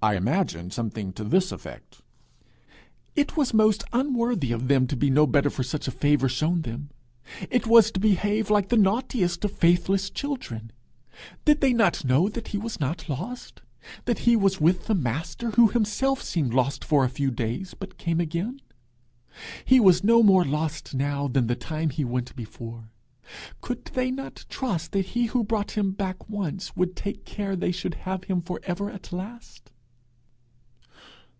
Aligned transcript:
I 0.00 0.14
imagine 0.14 0.70
something 0.70 1.12
to 1.14 1.24
this 1.24 1.50
effect: 1.50 2.02
'It 3.16 3.36
was 3.36 3.52
most 3.52 3.82
unworthy 3.92 4.52
of 4.52 4.68
them 4.68 4.86
to 4.86 4.94
be 4.96 5.10
no 5.10 5.26
better 5.26 5.50
for 5.50 5.64
such 5.64 5.88
a 5.88 5.90
favour 5.90 6.28
shown 6.28 6.62
them. 6.62 6.90
It 7.50 7.66
was 7.66 7.90
to 7.90 7.98
behave 7.98 8.48
like 8.48 8.68
the 8.68 8.76
naughtiest 8.76 9.44
of 9.44 9.50
faithless 9.50 10.08
children. 10.08 10.70
Did 11.44 11.60
they 11.60 11.72
not 11.72 12.04
know 12.04 12.28
that 12.28 12.48
he 12.54 12.58
was 12.58 12.78
not 12.78 13.08
lost? 13.08 13.60
that 14.04 14.20
he 14.20 14.36
was 14.36 14.60
with 14.60 14.86
the 14.86 14.94
Master, 14.94 15.50
who 15.50 15.66
had 15.66 15.72
himself 15.72 16.22
seemed 16.22 16.54
lost 16.54 16.84
for 16.84 17.04
a 17.04 17.08
few 17.10 17.32
days, 17.32 17.74
but 17.74 17.98
came 17.98 18.20
again? 18.20 18.60
He 19.64 19.80
was 19.80 20.04
no 20.04 20.22
more 20.22 20.44
lost 20.44 20.94
now 20.94 21.26
than 21.26 21.48
the 21.48 21.56
time 21.56 21.90
he 21.90 22.04
went 22.04 22.36
before! 22.36 22.92
Could 23.60 23.86
they 23.86 24.12
not 24.12 24.46
trust 24.48 24.92
that 24.92 25.06
he 25.06 25.26
who 25.26 25.42
brought 25.42 25.72
him 25.72 25.90
back 25.90 26.30
once 26.30 26.76
would 26.76 26.94
take 26.94 27.24
care 27.24 27.56
they 27.56 27.72
should 27.72 27.94
have 28.06 28.22
him 28.22 28.40
for 28.40 28.60
ever 28.62 28.88
at 28.88 29.12
last!' 29.12 29.72